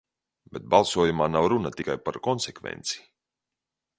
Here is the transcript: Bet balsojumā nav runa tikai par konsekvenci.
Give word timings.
Bet 0.55 0.63
balsojumā 0.73 1.27
nav 1.33 1.49
runa 1.53 1.71
tikai 1.81 1.97
par 2.09 2.19
konsekvenci. 2.31 3.03